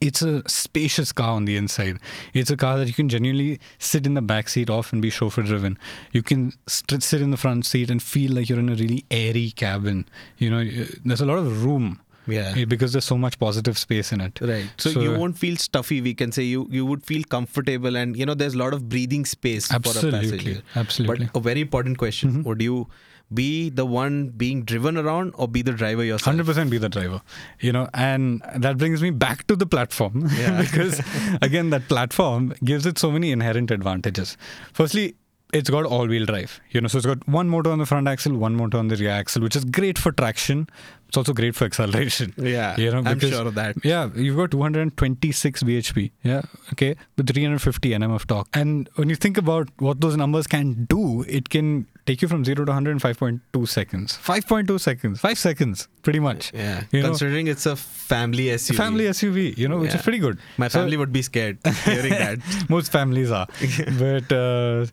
it's 0.02 0.22
a 0.22 0.48
spacious 0.48 1.12
car 1.12 1.32
on 1.32 1.46
the 1.46 1.58
inside. 1.58 1.98
It's 2.34 2.50
a 2.50 2.58
car 2.58 2.78
that 2.78 2.88
you 2.88 2.94
can 2.94 3.10
genuinely 3.10 3.60
sit 3.80 4.06
in 4.06 4.14
the 4.14 4.22
back 4.22 4.50
seat 4.50 4.70
off 4.70 4.94
and 4.94 5.02
be 5.02 5.10
chauffeur 5.10 5.44
driven. 5.44 5.78
You 6.12 6.24
can 6.24 6.54
st- 6.68 7.04
sit 7.04 7.22
in 7.22 7.32
the 7.32 7.38
front 7.38 7.66
seat 7.66 7.90
and 7.90 8.02
feel 8.02 8.34
like 8.34 8.50
you're 8.50 8.60
in 8.60 8.70
a 8.70 8.76
really 8.76 9.06
airy 9.12 9.52
cabin. 9.52 10.08
You 10.38 10.50
know, 10.50 10.86
there's 11.04 11.22
a 11.22 11.26
lot 11.26 11.38
of 11.38 11.66
room 11.66 12.00
Yeah. 12.32 12.66
because 12.66 12.94
there's 12.94 13.06
so 13.06 13.18
much 13.18 13.38
positive 13.40 13.78
space 13.78 14.12
in 14.12 14.22
it. 14.22 14.40
Right. 14.42 14.70
So, 14.78 14.92
So- 14.92 15.02
you 15.02 15.14
uh, 15.14 15.20
won't 15.20 15.38
feel 15.38 15.58
stuffy. 15.58 16.02
We 16.02 16.14
can 16.14 16.32
say 16.32 16.44
you 16.44 16.68
you 16.70 16.86
would 16.86 17.06
feel 17.06 17.24
comfortable, 17.36 17.96
and 17.96 18.16
you 18.18 18.26
know 18.26 18.34
there's 18.34 18.54
a 18.54 18.58
lot 18.64 18.74
of 18.74 18.88
breathing 18.90 19.26
space 19.26 19.68
for 19.68 19.74
a 19.74 19.76
Absolutely, 19.78 20.20
passenger. 20.20 20.62
absolutely. 20.76 21.26
But 21.34 21.40
a 21.44 21.44
very 21.52 21.62
important 21.62 21.98
question: 21.98 22.32
mm-hmm. 22.32 22.44
Would 22.50 22.62
you 22.62 22.88
be 23.32 23.70
the 23.70 23.86
one 23.86 24.30
being 24.30 24.64
driven 24.64 24.98
around, 24.98 25.34
or 25.36 25.48
be 25.48 25.62
the 25.62 25.72
driver 25.72 26.04
yourself? 26.04 26.26
Hundred 26.34 26.48
percent 26.48 26.72
be 26.72 26.80
the 26.80 26.90
driver, 26.90 27.22
you 27.60 27.72
know, 27.72 27.88
and 27.94 28.42
that 28.56 28.78
brings 28.80 29.04
me 29.04 29.12
back 29.12 29.46
to 29.48 29.56
the 29.56 29.68
platform 29.68 30.28
Yeah. 30.38 30.62
because 30.64 31.00
again, 31.42 31.70
that 31.70 31.88
platform 31.88 32.54
gives 32.64 32.88
it 32.88 32.98
so 32.98 33.12
many 33.12 33.32
inherent 33.32 33.70
advantages. 33.70 34.36
Firstly, 34.74 35.16
it's 35.54 35.70
got 35.70 35.86
all-wheel 35.86 36.26
drive. 36.26 36.60
You 36.72 36.82
know, 36.82 36.88
so 36.88 36.98
it's 36.98 37.08
got 37.08 37.28
one 37.28 37.50
motor 37.50 37.72
on 37.72 37.80
the 37.80 37.86
front 37.86 38.08
axle, 38.08 38.36
one 38.38 38.56
motor 38.56 38.78
on 38.78 38.88
the 38.88 38.96
rear 38.96 39.12
axle, 39.12 39.42
which 39.42 39.56
is 39.56 39.66
great 39.66 39.98
for 39.98 40.12
traction. 40.12 40.68
It's 41.08 41.18
also 41.18 41.34
great 41.34 41.56
for 41.56 41.66
acceleration. 41.66 42.34
Yeah, 42.38 42.78
You 42.78 42.92
know, 42.92 43.00
I'm 43.00 43.16
because- 43.16 43.32
sure 43.32 43.48
of 43.48 43.56
that. 43.56 43.76
Yeah, 43.84 44.10
you've 44.16 44.38
got 44.38 44.52
226 44.52 45.64
bhp. 45.64 46.12
Yeah, 46.24 46.42
okay, 46.74 46.96
with 47.18 47.28
350 47.28 47.90
nm 47.92 48.14
of 48.14 48.28
torque. 48.28 48.48
And 48.54 48.88
when 48.96 49.10
you 49.10 49.16
think 49.16 49.38
about 49.40 49.70
what 49.80 50.02
those 50.02 50.16
numbers 50.18 50.46
can 50.46 50.86
do, 50.86 51.24
it 51.28 51.50
can 51.50 51.88
take 52.06 52.22
you 52.22 52.28
from 52.28 52.46
zero 52.46 52.64
to 52.66 52.70
100 52.72 52.92
in 52.92 53.00
5.2 53.00 53.68
seconds. 53.68 54.20
5.2 54.24 54.80
seconds, 54.80 55.20
five 55.20 55.40
seconds, 55.40 55.88
pretty 56.04 56.20
much. 56.20 56.52
Yeah, 56.54 56.84
You 56.92 57.02
know, 57.02 57.08
considering 57.10 57.48
it's 57.48 57.66
a 57.66 57.76
family 57.76 58.46
SUV. 58.46 58.76
family 58.76 59.06
SUV, 59.06 59.58
you 59.58 59.68
know, 59.68 59.78
which 59.80 59.92
Yeah. 59.92 59.98
is 59.98 60.04
pretty 60.04 60.20
good. 60.20 60.38
My 60.58 60.68
So- 60.68 60.80
family 60.80 60.98
would 60.98 61.12
be 61.12 61.24
scared 61.24 61.58
hearing 61.86 62.12
that. 62.12 62.38
Most 62.70 62.92
families 62.92 63.32
are. 63.32 63.48
but 63.98 64.32
uh, 64.32 64.86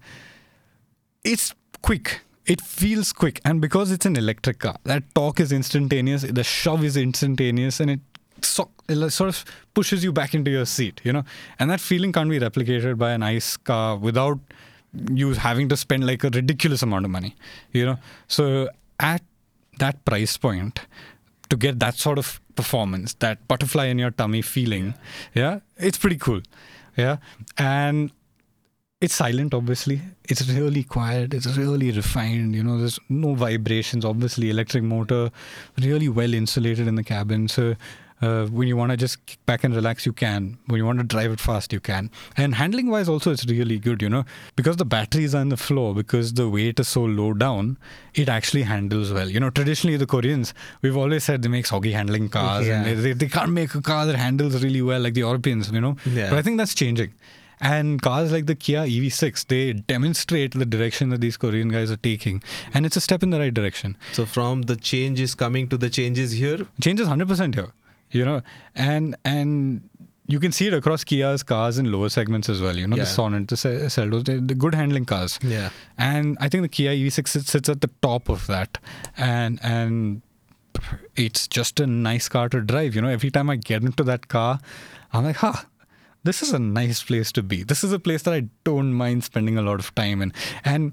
it's 1.27 1.55
quick. 1.83 2.21
It 2.47 2.61
feels 2.61 3.13
quick. 3.13 3.41
And 3.45 3.61
because 3.61 3.91
it's 3.91 4.07
an 4.07 4.17
electric 4.17 4.61
car, 4.61 4.77
that 4.85 5.03
torque 5.15 5.41
is 5.41 5.53
instantaneous, 5.53 6.23
the 6.23 6.45
shove 6.45 6.85
is 6.85 6.97
instantaneous, 6.97 7.81
and 7.81 7.91
it, 7.91 8.01
so, 8.43 8.71
it 8.89 9.11
sort 9.11 9.29
of 9.29 9.45
pushes 9.75 10.05
you 10.05 10.13
back 10.13 10.35
into 10.35 10.51
your 10.51 10.65
seat, 10.65 11.01
you 11.03 11.13
know? 11.13 11.25
And 11.59 11.69
that 11.71 11.81
feeling 11.81 12.13
can't 12.13 12.31
be 12.31 12.39
replicated 12.39 12.97
by 12.99 13.13
an 13.13 13.25
ICE 13.25 13.57
car 13.57 13.97
without 13.97 14.39
you 15.11 15.33
having 15.33 15.69
to 15.69 15.77
spend 15.77 16.07
like 16.07 16.23
a 16.23 16.31
ridiculous 16.31 16.83
amount 16.83 17.05
of 17.05 17.11
money, 17.11 17.35
you 17.73 17.85
know? 17.85 17.99
So 18.29 18.69
at 19.01 19.23
that 19.79 20.05
price 20.05 20.37
point, 20.37 20.81
to 21.51 21.57
get 21.57 21.81
that 21.81 21.97
sort 21.97 22.19
of 22.19 22.41
performance, 22.55 23.15
that 23.15 23.47
butterfly 23.49 23.87
in 23.87 23.99
your 23.99 24.13
tummy 24.13 24.43
feeling, 24.43 24.95
yeah, 25.35 25.61
it's 25.77 25.99
pretty 25.99 26.17
cool. 26.17 26.41
Yeah. 26.97 27.17
And 27.59 28.13
it's 29.01 29.15
silent, 29.15 29.53
obviously. 29.53 30.01
It's 30.25 30.49
really 30.49 30.83
quiet. 30.83 31.35
It's 31.35 31.47
really 31.59 31.91
refined. 31.91 32.55
You 32.55 32.63
know, 32.65 32.79
there's 32.79 32.99
no 33.09 33.35
vibrations. 33.35 34.05
Obviously, 34.05 34.49
electric 34.51 34.83
motor, 34.85 35.31
really 35.81 36.09
well 36.09 36.33
insulated 36.33 36.89
in 36.89 36.95
the 36.95 37.05
cabin. 37.05 37.47
So 37.49 37.77
uh, 38.23 38.47
when 38.47 38.67
you 38.69 38.75
want 38.75 38.93
to 38.93 38.97
just 38.97 39.25
kick 39.27 39.45
back 39.45 39.65
and 39.65 39.77
relax, 39.77 40.07
you 40.07 40.15
can. 40.15 40.57
When 40.67 40.79
you 40.79 40.87
want 40.87 40.99
to 41.01 41.05
drive 41.05 41.31
it 41.31 41.41
fast, 41.41 41.75
you 41.75 41.81
can. 41.81 42.11
And 42.39 42.55
handling 42.55 42.89
wise, 42.89 43.07
also, 43.07 43.33
it's 43.33 43.45
really 43.45 43.79
good. 43.79 44.01
You 44.01 44.09
know, 44.09 44.25
because 44.57 44.77
the 44.77 44.87
batteries 44.87 45.35
are 45.35 45.43
on 45.43 45.51
the 45.51 45.59
floor, 45.59 45.95
because 45.95 46.33
the 46.33 46.49
weight 46.49 46.81
is 46.81 46.89
so 46.89 47.05
low 47.05 47.35
down, 47.35 47.77
it 48.15 48.31
actually 48.31 48.63
handles 48.63 49.13
well. 49.13 49.29
You 49.29 49.41
know, 49.41 49.51
traditionally 49.51 49.99
the 49.99 50.07
Koreans, 50.07 50.55
we've 50.81 50.97
always 50.97 51.23
said 51.23 51.43
they 51.43 51.49
make 51.51 51.67
soggy 51.67 51.93
handling 51.93 52.31
cars, 52.31 52.67
and 52.67 52.87
Yeah. 52.87 52.95
they, 52.95 53.01
they, 53.01 53.13
they 53.13 53.29
can't 53.29 53.53
make 53.53 53.75
a 53.75 53.83
car 53.83 54.07
that 54.07 54.17
handles 54.17 54.65
really 54.65 54.81
well 54.81 55.01
like 55.03 55.13
the 55.13 55.21
Europeans. 55.21 55.71
You 55.71 55.83
know, 55.83 55.97
Yeah. 56.07 56.31
but 56.31 56.39
I 56.39 56.43
think 56.43 56.57
that's 56.57 56.75
changing. 56.75 57.13
And 57.61 58.03
cars 58.03 58.33
like 58.33 58.47
the 58.47 58.55
Kia 58.55 58.81
EV6, 58.87 59.47
they 59.47 59.73
demonstrate 59.73 60.53
the 60.53 60.67
direction 60.67 61.09
that 61.11 61.21
these 61.21 61.37
Korean 61.37 61.69
guys 61.71 61.91
are 61.91 61.97
taking. 61.97 62.43
And 62.75 62.85
it's 62.85 62.97
a 62.97 63.01
step 63.01 63.23
in 63.23 63.31
the 63.31 63.39
right 63.39 63.53
direction. 63.55 63.97
So 64.13 64.27
from 64.27 64.63
the 64.63 64.77
changes 64.77 65.35
coming 65.35 65.69
to 65.69 65.77
the 65.79 65.89
changes 65.89 66.33
here. 66.33 66.67
Changes 66.81 67.09
100% 67.09 67.55
here, 67.55 67.73
you 68.11 68.25
know, 68.25 68.43
and 68.75 69.17
and 69.25 69.89
you 70.29 70.41
can 70.41 70.51
see 70.51 70.67
it 70.67 70.75
across 70.75 71.05
Kia's 71.05 71.43
cars 71.45 71.79
in 71.79 71.91
lower 71.93 72.09
segments 72.09 72.49
as 72.49 72.61
well. 72.61 72.77
You 72.77 72.87
know, 72.89 72.97
Yeah. 72.97 73.05
the 73.05 73.11
Sonet, 73.11 73.47
the 73.49 73.57
Seltos, 73.57 74.25
they're 74.25 74.57
good 74.57 74.75
handling 74.75 75.05
cars. 75.05 75.39
Yeah. 75.41 75.71
And 75.97 76.37
I 76.41 76.49
think 76.49 76.63
the 76.63 76.69
Kia 76.69 76.91
EV6 76.93 77.29
sits, 77.29 77.51
sits 77.53 77.69
at 77.69 77.81
the 77.81 77.91
top 78.03 78.29
of 78.29 78.47
that. 78.49 78.79
And 79.17 79.61
and 79.63 80.23
it's 81.15 81.47
just 81.49 81.81
a 81.81 81.87
nice 81.87 82.29
car 82.29 82.49
to 82.51 82.61
drive. 82.61 82.95
You 82.95 83.03
know, 83.03 83.09
every 83.09 83.31
time 83.31 83.49
I 83.49 83.57
get 83.57 83.83
into 83.83 84.03
that 84.05 84.29
car, 84.29 84.59
I'm 85.13 85.25
like, 85.25 85.37
huh, 85.37 85.55
this 86.27 86.43
is 86.43 86.53
a 86.53 86.59
nice 86.59 87.03
place 87.03 87.33
to 87.33 87.43
be. 87.43 87.63
This 87.63 87.85
is 87.85 87.93
a 87.93 87.99
place 87.99 88.23
that 88.23 88.35
I 88.35 88.49
don't 88.65 88.93
mind 88.93 89.25
spending 89.25 89.57
a 89.57 89.63
lot 89.63 89.79
of 89.79 89.95
time 89.95 90.23
in. 90.23 90.33
And 90.65 90.93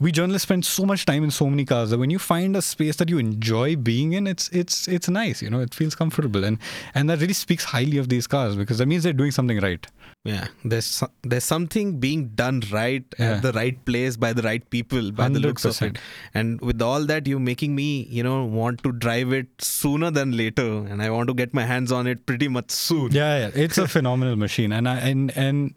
we 0.00 0.12
journalists 0.12 0.44
spend 0.44 0.64
so 0.64 0.84
much 0.84 1.04
time 1.06 1.24
in 1.24 1.30
so 1.30 1.46
many 1.50 1.64
cars 1.64 1.90
that 1.90 1.98
when 1.98 2.10
you 2.10 2.18
find 2.18 2.56
a 2.56 2.62
space 2.62 2.96
that 2.96 3.08
you 3.08 3.18
enjoy 3.18 3.74
being 3.76 4.12
in, 4.12 4.26
it's 4.26 4.48
it's 4.50 4.86
it's 4.88 5.08
nice. 5.08 5.42
You 5.42 5.50
know, 5.50 5.60
it 5.60 5.74
feels 5.74 5.94
comfortable, 5.94 6.44
and 6.44 6.58
and 6.94 7.10
that 7.10 7.20
really 7.20 7.32
speaks 7.32 7.64
highly 7.64 7.98
of 7.98 8.08
these 8.08 8.26
cars 8.26 8.54
because 8.56 8.78
that 8.78 8.86
means 8.86 9.02
they're 9.02 9.12
doing 9.12 9.32
something 9.32 9.58
right. 9.60 9.84
Yeah, 10.24 10.48
there's 10.64 11.02
there's 11.22 11.44
something 11.44 11.98
being 11.98 12.28
done 12.28 12.62
right 12.72 13.04
Yeah. 13.18 13.32
at 13.36 13.42
the 13.42 13.52
right 13.52 13.82
place 13.84 14.16
by 14.16 14.32
the 14.32 14.42
right 14.42 14.68
people 14.70 15.10
by 15.10 15.28
the 15.28 15.40
looks 15.40 15.64
of 15.64 15.80
it. 15.82 15.98
And 16.34 16.60
with 16.60 16.80
all 16.82 17.04
that, 17.06 17.26
you're 17.26 17.40
making 17.40 17.74
me, 17.74 18.02
you 18.10 18.22
know, 18.22 18.44
want 18.44 18.82
to 18.84 18.92
drive 18.92 19.32
it 19.32 19.46
sooner 19.60 20.10
than 20.10 20.36
later, 20.36 20.68
and 20.86 21.02
I 21.02 21.10
want 21.10 21.28
to 21.28 21.34
get 21.34 21.54
my 21.54 21.64
hands 21.64 21.90
on 21.90 22.06
it 22.06 22.24
pretty 22.26 22.48
much 22.48 22.70
soon. 22.70 23.12
Yeah, 23.12 23.38
yeah, 23.38 23.50
it's 23.66 23.78
a 23.78 23.88
phenomenal 23.88 24.36
machine, 24.36 24.72
and 24.72 24.88
I 24.88 24.98
and 24.98 25.36
and 25.36 25.74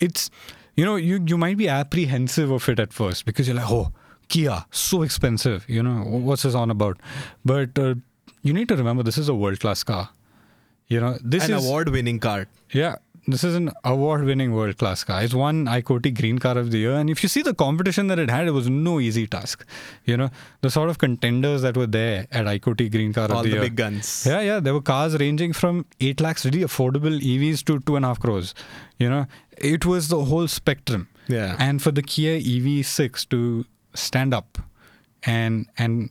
it's 0.00 0.30
you 0.76 0.84
know 0.84 0.96
you 0.96 1.20
you 1.26 1.38
might 1.38 1.56
be 1.56 1.68
apprehensive 1.68 2.50
of 2.50 2.68
it 2.68 2.78
at 2.80 2.92
first 2.92 3.24
because 3.26 3.48
you're 3.48 3.56
like, 3.56 3.70
oh, 3.70 3.92
Kia, 4.28 4.64
so 4.70 5.02
expensive. 5.02 5.64
You 5.68 5.82
know 5.82 6.02
what's 6.04 6.42
this 6.42 6.54
on 6.54 6.70
about? 6.70 6.98
But 7.44 7.78
uh, 7.78 7.94
you 8.42 8.52
need 8.52 8.68
to 8.68 8.76
remember 8.76 9.02
this 9.02 9.18
is 9.18 9.28
a 9.28 9.34
world 9.34 9.60
class 9.60 9.82
car. 9.82 10.10
You 10.88 11.00
know 11.00 11.18
this 11.22 11.44
is 11.44 11.50
An 11.50 11.56
is 11.56 11.66
award-winning 11.66 12.20
car. 12.20 12.46
yeah. 12.72 12.96
This 13.26 13.42
is 13.42 13.54
an 13.54 13.70
award-winning 13.84 14.52
world-class 14.52 15.04
car. 15.04 15.22
It's 15.22 15.32
won 15.32 15.64
ICOTY 15.64 16.14
Green 16.14 16.38
Car 16.38 16.58
of 16.58 16.70
the 16.70 16.78
Year, 16.78 16.92
and 16.92 17.08
if 17.08 17.22
you 17.22 17.28
see 17.28 17.40
the 17.40 17.54
competition 17.54 18.08
that 18.08 18.18
it 18.18 18.28
had, 18.28 18.46
it 18.46 18.50
was 18.50 18.68
no 18.68 19.00
easy 19.00 19.26
task. 19.26 19.64
You 20.04 20.18
know 20.18 20.30
the 20.60 20.70
sort 20.70 20.90
of 20.90 20.98
contenders 20.98 21.62
that 21.62 21.76
were 21.76 21.86
there 21.86 22.26
at 22.30 22.44
ICOTY 22.44 22.90
Green 22.90 23.14
Car 23.14 23.30
All 23.30 23.38
of 23.38 23.44
the 23.44 23.48
the 23.48 23.48
Year. 23.48 23.58
All 23.60 23.64
the 23.64 23.70
big 23.70 23.76
guns. 23.76 24.26
Yeah, 24.26 24.40
yeah. 24.40 24.60
There 24.60 24.74
were 24.74 24.82
cars 24.82 25.18
ranging 25.18 25.54
from 25.54 25.86
8 26.00 26.20
lakhs, 26.20 26.44
really 26.44 26.60
affordable 26.60 27.18
EVs 27.18 27.64
to 27.64 27.80
two 27.80 27.96
and 27.96 28.04
a 28.04 28.08
half 28.08 28.20
crores. 28.20 28.54
You 28.98 29.08
know, 29.08 29.26
it 29.56 29.86
was 29.86 30.08
the 30.08 30.22
whole 30.26 30.46
spectrum. 30.46 31.08
Yeah. 31.26 31.56
And 31.58 31.80
for 31.80 31.92
the 31.92 32.02
Kia 32.02 32.38
EV6 32.38 33.28
to 33.30 33.64
stand 33.94 34.34
up 34.34 34.58
and 35.22 35.66
and 35.78 36.10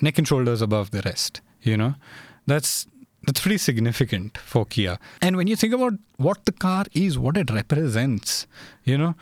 neck 0.00 0.16
and 0.16 0.26
shoulders 0.26 0.62
above 0.62 0.90
the 0.90 1.02
rest, 1.02 1.42
you 1.60 1.76
know, 1.76 1.96
that's 2.46 2.86
that's 3.30 3.40
pretty 3.40 3.58
significant 3.58 4.38
for 4.38 4.64
Kia. 4.66 4.98
And 5.22 5.36
when 5.36 5.46
you 5.46 5.54
think 5.54 5.72
about 5.72 5.92
what 6.16 6.44
the 6.46 6.52
car 6.52 6.84
is, 6.92 7.16
what 7.16 7.36
it 7.36 7.48
represents, 7.50 8.46
you 8.84 8.98
know, 8.98 9.14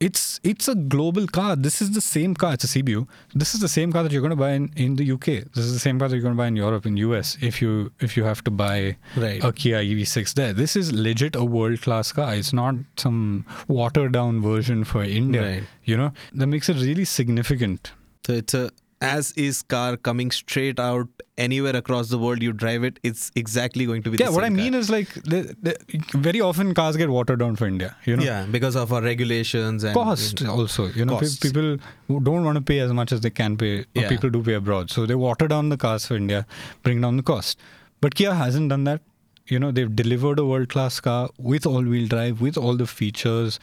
it's 0.00 0.38
it's 0.42 0.68
a 0.68 0.74
global 0.74 1.26
car. 1.26 1.56
This 1.56 1.80
is 1.82 1.92
the 1.92 2.00
same 2.00 2.34
car. 2.34 2.52
It's 2.54 2.64
a 2.64 2.66
CBU. 2.68 3.06
This 3.34 3.54
is 3.54 3.60
the 3.60 3.68
same 3.68 3.92
car 3.92 4.02
that 4.04 4.12
you're 4.12 4.20
going 4.20 4.36
to 4.38 4.42
buy 4.44 4.50
in, 4.50 4.70
in 4.76 4.96
the 4.96 5.10
UK. 5.16 5.26
This 5.54 5.64
is 5.64 5.72
the 5.72 5.78
same 5.78 5.98
car 5.98 6.08
that 6.08 6.14
you're 6.16 6.22
going 6.22 6.34
to 6.34 6.42
buy 6.44 6.46
in 6.48 6.56
Europe, 6.56 6.84
in 6.84 6.96
US. 6.98 7.36
If 7.40 7.60
you 7.62 7.90
if 8.00 8.16
you 8.16 8.24
have 8.24 8.44
to 8.44 8.50
buy 8.50 8.96
Right. 9.16 9.42
a 9.42 9.52
Kia 9.52 9.78
EV6 9.80 10.34
there, 10.34 10.52
this 10.52 10.76
is 10.76 10.92
legit 10.92 11.34
a 11.36 11.44
world 11.44 11.80
class 11.80 12.12
car. 12.12 12.34
It's 12.34 12.52
not 12.52 12.74
some 12.96 13.46
watered 13.66 14.12
down 14.12 14.42
version 14.42 14.84
for 14.84 15.02
India. 15.02 15.42
Right. 15.42 15.64
You 15.84 15.96
know 15.96 16.12
that 16.34 16.48
makes 16.48 16.68
it 16.68 16.76
really 16.76 17.04
significant. 17.04 17.92
So 18.26 18.32
it's 18.34 18.54
a 18.54 18.70
as 19.00 19.32
is 19.32 19.62
car 19.62 19.96
coming 19.96 20.30
straight 20.30 20.78
out 20.80 21.08
anywhere 21.36 21.76
across 21.76 22.08
the 22.08 22.18
world. 22.18 22.42
You 22.42 22.52
drive 22.52 22.84
it, 22.84 22.98
it's 23.02 23.30
exactly 23.34 23.86
going 23.86 24.02
to 24.04 24.10
be. 24.10 24.18
Yeah, 24.18 24.28
what 24.30 24.44
I 24.44 24.48
car. 24.48 24.56
mean 24.56 24.74
is 24.74 24.90
like 24.90 25.12
the, 25.14 25.54
the, 25.62 25.76
very 26.14 26.40
often 26.40 26.74
cars 26.74 26.96
get 26.96 27.08
watered 27.08 27.40
down 27.40 27.56
for 27.56 27.66
India. 27.66 27.96
You 28.04 28.16
know. 28.16 28.22
Yeah, 28.22 28.46
because 28.50 28.76
of 28.76 28.92
our 28.92 29.02
regulations 29.02 29.84
and 29.84 29.94
cost 29.94 30.44
also 30.46 30.86
you 30.88 31.04
know 31.04 31.18
Costs. 31.18 31.38
people 31.38 31.78
don't 32.08 32.44
want 32.44 32.56
to 32.56 32.62
pay 32.62 32.78
as 32.80 32.92
much 32.92 33.12
as 33.12 33.20
they 33.20 33.30
can 33.30 33.56
pay 33.56 33.80
or 33.80 33.84
Yeah. 33.94 34.08
people 34.08 34.30
do 34.30 34.42
pay 34.42 34.54
abroad 34.54 34.90
so 34.90 35.06
they 35.06 35.14
water 35.14 35.48
down 35.48 35.68
the 35.68 35.76
cars 35.76 36.06
for 36.06 36.16
india 36.16 36.46
bring 36.82 37.00
down 37.00 37.16
the 37.16 37.22
cost 37.22 37.58
but 38.00 38.14
kia 38.14 38.34
hasn't 38.34 38.68
done 38.68 38.84
that 38.84 39.00
you 39.46 39.58
know 39.58 39.70
they've 39.70 39.94
delivered 39.94 40.38
a 40.38 40.44
world 40.44 40.68
class 40.68 41.00
car 41.00 41.28
with 41.38 41.66
all 41.66 41.82
wheel 41.82 42.08
drive 42.08 42.40
with 42.40 42.56
all 42.56 42.76
the 42.76 42.86
features 42.86 43.58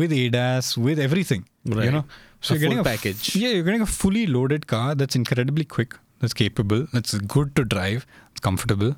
with 0.00 0.12
adas 0.22 0.70
with 0.86 0.98
everything 1.08 1.42
you 1.64 1.90
know 1.96 2.04
so 2.40 2.54
A 2.54 2.58
you're 2.58 2.62
getting 2.64 2.78
a 2.80 2.82
a 2.82 2.88
f- 2.88 2.90
package. 2.92 3.22
yeah 3.42 3.50
you're 3.54 3.66
getting 3.68 3.84
a 3.86 3.92
fully 4.00 4.24
loaded 4.36 4.66
car 4.72 4.88
that's 5.02 5.16
incredibly 5.20 5.64
quick 5.76 5.94
that's 6.20 6.34
capable 6.42 6.82
that's 6.96 7.14
good 7.36 7.54
to 7.60 7.64
drive 7.76 8.06
it's 8.32 8.40
comfortable 8.48 8.92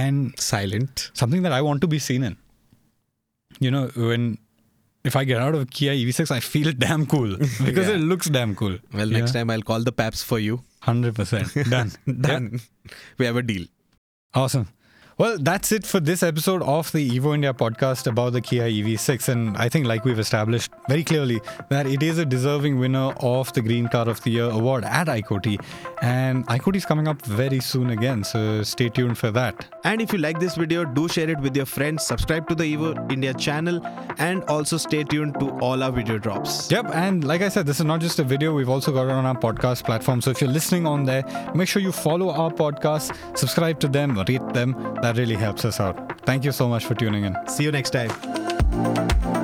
and 0.00 0.38
silent. 0.38 1.10
something 1.22 1.42
that 1.46 1.52
I 1.52 1.60
want 1.66 1.80
to 1.82 1.86
be 1.86 1.98
seen 1.98 2.22
in. 2.28 2.36
You 3.60 3.70
know, 3.70 3.82
when 3.94 4.38
if 5.10 5.14
I 5.20 5.24
get 5.30 5.42
out 5.46 5.54
of 5.54 5.60
a 5.60 5.66
Kia 5.66 5.92
EV6, 5.92 6.30
I 6.36 6.40
feel 6.40 6.72
damn 6.84 7.04
cool 7.06 7.36
because 7.66 7.88
Yeah. 7.88 7.96
it 7.96 8.04
looks 8.12 8.30
damn 8.36 8.54
cool. 8.60 8.78
Well, 8.94 9.06
next 9.16 9.32
time 9.36 9.50
I'll 9.50 9.60
call 9.72 9.82
the 9.88 9.92
Paps 9.92 10.22
for 10.30 10.38
you. 10.38 10.62
hundred 10.88 11.14
percent 11.18 11.52
done. 11.74 11.92
Done. 12.28 12.60
We 13.18 13.26
have 13.26 13.36
a 13.36 13.42
deal. 13.42 13.66
Awesome. 14.42 14.68
Well, 15.16 15.38
that's 15.38 15.70
it 15.70 15.86
for 15.86 16.00
this 16.00 16.24
episode 16.24 16.60
of 16.62 16.90
the 16.90 17.08
Evo 17.08 17.36
India 17.36 17.54
podcast 17.54 18.08
about 18.08 18.32
the 18.32 18.40
Kia 18.40 18.64
EV6. 18.64 19.28
And 19.28 19.56
I 19.56 19.68
think, 19.68 19.86
like 19.86 20.04
we've 20.04 20.18
established 20.18 20.72
very 20.88 21.04
clearly, 21.04 21.40
that 21.68 21.86
it 21.86 22.02
is 22.02 22.18
a 22.18 22.24
deserving 22.24 22.80
winner 22.80 23.14
of 23.20 23.52
the 23.52 23.62
Green 23.62 23.86
Car 23.86 24.08
of 24.08 24.20
the 24.24 24.30
Year 24.30 24.50
award 24.50 24.82
at 24.82 25.06
ICOTY. 25.06 25.60
And 26.02 26.44
ICOTY 26.48 26.76
is 26.78 26.84
coming 26.84 27.06
up 27.06 27.22
very 27.22 27.60
soon 27.60 27.90
again, 27.90 28.24
so 28.24 28.64
stay 28.64 28.88
tuned 28.88 29.16
for 29.16 29.30
that. 29.30 29.64
And 29.84 30.02
if 30.02 30.12
you 30.12 30.18
like 30.18 30.40
this 30.40 30.56
video, 30.56 30.84
do 30.84 31.06
share 31.06 31.30
it 31.30 31.38
with 31.38 31.56
your 31.56 31.66
friends, 31.66 32.04
subscribe 32.04 32.48
to 32.48 32.56
the 32.56 32.64
Evo 32.64 33.12
India 33.12 33.34
channel, 33.34 33.80
and 34.18 34.42
also 34.44 34.76
stay 34.78 35.04
tuned 35.04 35.38
to 35.38 35.50
all 35.60 35.84
our 35.84 35.92
video 35.92 36.18
drops. 36.18 36.72
Yep, 36.72 36.86
and 36.92 37.22
like 37.22 37.40
I 37.40 37.50
said, 37.50 37.66
this 37.66 37.78
is 37.78 37.86
not 37.86 38.00
just 38.00 38.18
a 38.18 38.24
video. 38.24 38.52
We've 38.52 38.68
also 38.68 38.90
got 38.90 39.04
it 39.04 39.12
on 39.12 39.24
our 39.26 39.38
podcast 39.38 39.84
platform. 39.84 40.20
So 40.22 40.32
if 40.32 40.40
you're 40.40 40.50
listening 40.50 40.88
on 40.88 41.04
there, 41.04 41.22
make 41.54 41.68
sure 41.68 41.80
you 41.80 41.92
follow 41.92 42.30
our 42.30 42.50
podcast, 42.50 43.16
subscribe 43.38 43.78
to 43.78 43.86
them, 43.86 44.18
rate 44.18 44.48
them. 44.52 44.74
That 45.04 45.18
really 45.18 45.34
helps 45.34 45.66
us 45.66 45.80
out. 45.80 46.18
Thank 46.24 46.46
you 46.46 46.52
so 46.52 46.66
much 46.66 46.86
for 46.86 46.94
tuning 46.94 47.26
in. 47.26 47.36
See 47.46 47.62
you 47.62 47.70
next 47.70 47.90
time. 47.90 49.43